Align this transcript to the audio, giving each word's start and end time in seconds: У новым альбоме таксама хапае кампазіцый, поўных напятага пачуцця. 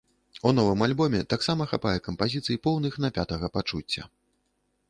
У 0.49 0.51
новым 0.59 0.79
альбоме 0.85 1.19
таксама 1.33 1.67
хапае 1.73 1.95
кампазіцый, 2.07 2.61
поўных 2.65 2.93
напятага 3.07 3.45
пачуцця. 3.59 4.03